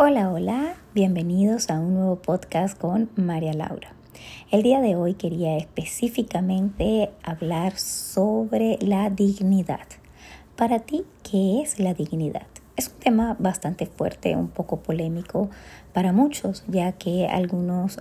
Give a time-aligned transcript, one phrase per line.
[0.00, 3.94] Hola, hola, bienvenidos a un nuevo podcast con María Laura.
[4.52, 9.88] El día de hoy quería específicamente hablar sobre la dignidad.
[10.54, 12.46] Para ti, ¿qué es la dignidad?
[12.78, 15.50] Es un tema bastante fuerte, un poco polémico
[15.92, 17.98] para muchos, ya que algunos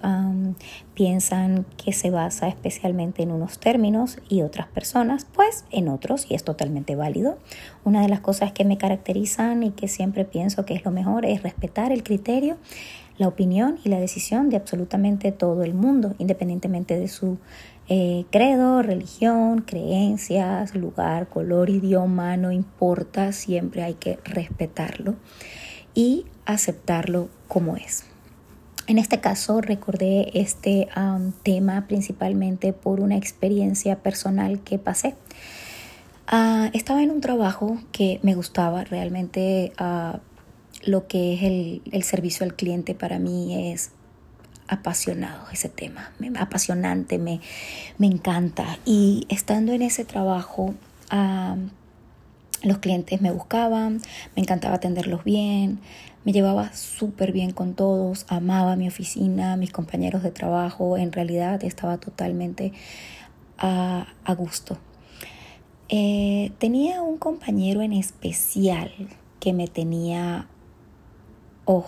[0.94, 6.36] piensan que se basa especialmente en unos términos y otras personas, pues en otros, y
[6.36, 7.40] es totalmente válido.
[7.86, 11.26] Una de las cosas que me caracterizan y que siempre pienso que es lo mejor
[11.26, 12.58] es respetar el criterio
[13.18, 17.38] la opinión y la decisión de absolutamente todo el mundo, independientemente de su
[17.90, 25.16] eh, credo, religión, creencias, lugar, color, idioma, no importa, siempre hay que respetarlo
[25.94, 28.06] y aceptarlo como es.
[28.88, 30.88] En este caso recordé este
[31.44, 35.16] tema principalmente por una experiencia personal que pasé.
[36.28, 40.18] Ah, estaba en un trabajo que me gustaba, realmente uh,
[40.86, 41.44] lo que es
[41.92, 43.92] el, servicio al cliente para mí es
[44.68, 47.42] apasionado ese tema, apasionante, me,
[47.98, 48.80] me encanta.
[48.86, 50.74] Y estando en ese trabajo,
[52.64, 54.02] los clientes me buscaban,
[54.36, 55.80] me encantaba atenderlos bien,
[56.26, 61.64] me llevaba súper bien con todos, amaba mi oficina, mis compañeros de trabajo, en realidad
[61.64, 62.74] estaba totalmente
[63.58, 64.08] a,
[64.38, 64.78] gusto.
[65.90, 68.92] Eh, tenía un compañero en especial
[69.40, 70.48] que me tenía
[71.64, 71.86] o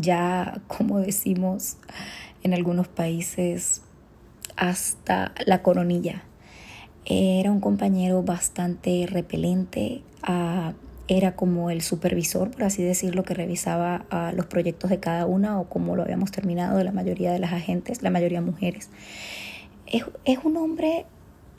[0.00, 1.76] ya como decimos
[2.42, 3.82] en algunos países,
[4.56, 6.22] hasta la coronilla.
[7.06, 10.74] Era un compañero bastante repelente, ah,
[11.08, 15.58] era como el supervisor, por así decirlo, que revisaba ah, los proyectos de cada una
[15.58, 18.90] o como lo habíamos terminado de la mayoría de las agentes, la mayoría mujeres.
[19.86, 20.04] Es,
[20.44, 21.06] un hombre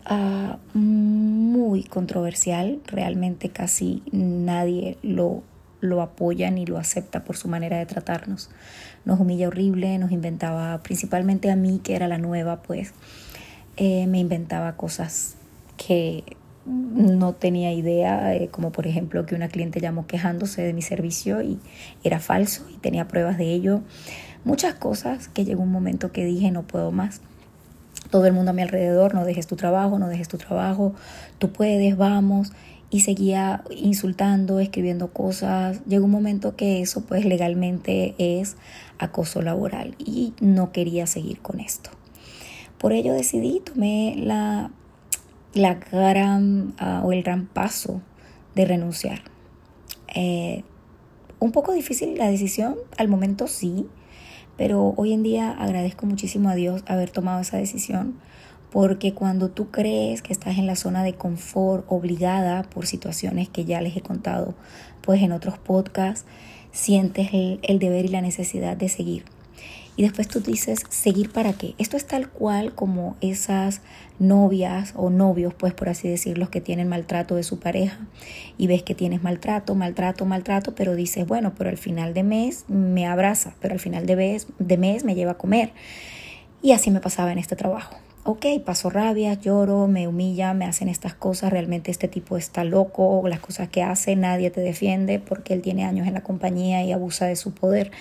[0.05, 5.43] ah, muy controversial, realmente casi nadie lo
[5.81, 8.49] lo apoya ni lo acepta por su manera de tratarnos.
[9.03, 12.93] Nos humilla horrible, nos inventaba, principalmente a mí que era la nueva, pues
[13.77, 15.35] eh, me inventaba cosas
[15.75, 16.23] que
[16.65, 21.41] no tenía idea, eh, como por ejemplo que una cliente llamó quejándose de mi servicio
[21.41, 21.59] y
[22.03, 23.81] era falso y tenía pruebas de ello.
[24.43, 27.21] Muchas cosas que llegó un momento que dije no puedo más.
[28.11, 30.93] Todo el mundo a mi alrededor, no dejes tu trabajo, no dejes tu trabajo,
[31.39, 32.51] tú puedes, vamos
[32.91, 35.81] y seguía insultando, escribiendo cosas.
[35.87, 38.57] Llegó un momento que eso pues legalmente es
[38.99, 41.89] acoso laboral y no quería seguir con esto.
[42.77, 44.71] Por ello decidí, tomé la,
[45.53, 48.01] la gran ah, o el gran paso
[48.55, 49.21] de renunciar.
[50.13, 50.63] Eh,
[51.39, 53.87] un poco difícil la decisión, al momento sí,
[54.57, 58.19] pero hoy en día agradezco muchísimo a Dios haber tomado esa decisión
[58.71, 63.65] porque cuando tú crees que estás en la zona de confort obligada por situaciones que
[63.65, 64.55] ya les he contado
[65.01, 66.25] pues en otros podcasts,
[66.71, 69.25] sientes el, deber y la necesidad de seguir.
[69.97, 71.75] Y después tú dices, ¿seguir para qué?
[71.79, 73.81] Esto es tal cual como esas
[74.19, 77.99] novias o novios, pues por así decirlo, que tienen maltrato de su pareja
[78.57, 82.63] y ves que tienes maltrato, maltrato, maltrato, pero dices, bueno, pero al final de mes
[82.69, 85.73] me abraza, pero al final de mes, de mes me lleva a comer.
[86.61, 90.89] Y así me pasaba en este trabajo ok, paso rabia, lloro, me humilla, me hacen
[90.89, 95.53] estas cosas, realmente este tipo está loco, las cosas que hace, nadie te defiende porque
[95.53, 97.91] él tiene años en la compañía y abusa de su poder.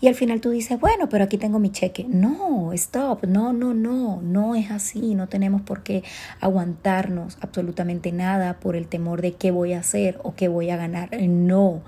[0.00, 2.06] Y al final tú dices, bueno, pero aquí tengo mi cheque.
[2.08, 6.02] No, stop, no, no, no, no es así, no tenemos por qué
[6.40, 10.76] aguantarnos absolutamente nada por el temor de qué voy a hacer o qué voy a
[10.76, 11.10] ganar.
[11.20, 11.82] No.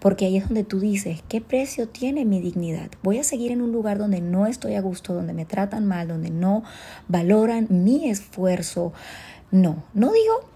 [0.00, 2.90] Porque ahí es donde tú dices, ¿qué precio tiene mi dignidad?
[3.02, 6.08] Voy a seguir en un lugar donde no estoy a gusto, donde me tratan mal,
[6.08, 6.62] donde no
[7.14, 8.92] valoran mi esfuerzo.
[9.52, 10.50] No, no digo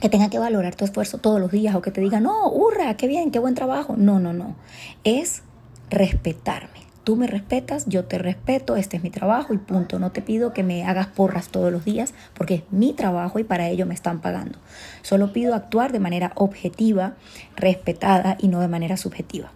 [0.00, 2.96] que tenga que valorar tu esfuerzo todos los días o que te diga, no, hurra,
[2.96, 3.94] qué bien, qué buen trabajo.
[3.96, 4.56] No, no, no.
[5.04, 5.42] Es
[5.90, 6.82] respetarme.
[7.04, 10.00] Tú me respetas, yo te respeto, este es mi trabajo y punto.
[10.00, 13.44] No te pido que me hagas porras todos los días porque es mi trabajo y
[13.44, 14.58] para ello me están pagando.
[15.02, 17.14] Solo pido actuar de manera objetiva,
[17.54, 19.52] respetada y no de manera subjetiva.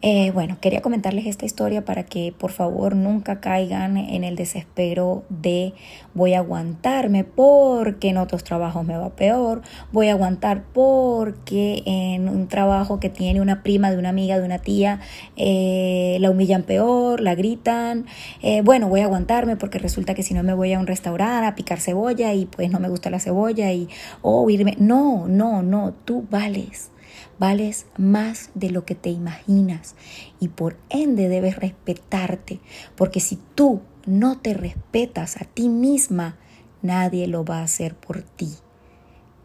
[0.00, 5.24] Eh, bueno, quería comentarles esta historia para que por favor nunca caigan en el desespero
[5.28, 5.74] de
[6.14, 12.28] voy a aguantarme porque en otros trabajos me va peor, voy a aguantar porque en
[12.28, 15.00] un trabajo que tiene una prima de una amiga, de una tía,
[15.36, 18.06] eh, la humillan peor, la gritan,
[18.40, 21.18] eh, bueno, voy a aguantarme porque resulta que si no me voy a un restaurante
[21.48, 23.88] a picar cebolla y pues no me gusta la cebolla y
[24.22, 26.92] o irme, no, no, no, tú vales
[27.38, 29.94] Vales más de lo que te imaginas
[30.40, 32.60] y por ende debes respetarte,
[32.96, 36.36] porque si tú no te respetas a ti misma,
[36.82, 38.50] nadie lo va a hacer por ti.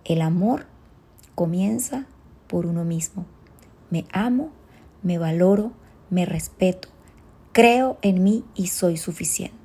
[0.06, 0.66] El amor
[1.36, 2.06] comienza
[2.48, 3.26] por uno mismo.
[3.90, 4.52] Me amo,
[5.02, 5.72] me valoro,
[6.10, 6.90] me respeto,
[7.52, 9.63] creo en mí y soy suficiente.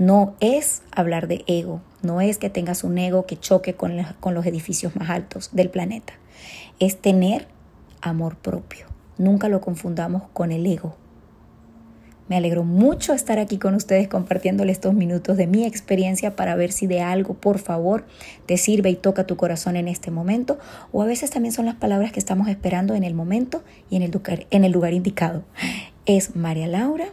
[0.00, 4.46] No es hablar de ego, no es que tengas un ego que choque con, los
[4.46, 6.14] edificios más altos del planeta.
[6.78, 7.48] Es tener
[8.00, 8.86] amor propio.
[9.18, 10.96] Nunca lo confundamos con el ego.
[12.30, 16.72] Me alegro mucho estar aquí con ustedes compartiéndole estos minutos de mi experiencia para ver
[16.72, 18.06] si de algo, por favor,
[18.46, 20.58] te sirve y toca tu corazón en este momento.
[20.92, 24.64] O a veces también son las palabras que estamos esperando en el momento y en
[24.64, 25.42] el lugar indicado.
[26.06, 27.12] Es María Laura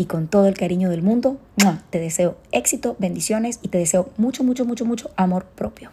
[0.00, 1.36] y con todo el cariño del mundo,
[1.90, 5.90] te deseo éxito, bendiciones y te deseo mucho, mucho, mucho, mucho amor propio.